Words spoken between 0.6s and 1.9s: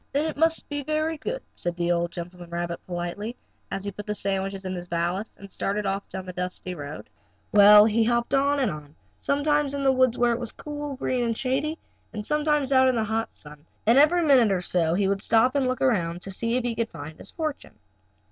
be very good," said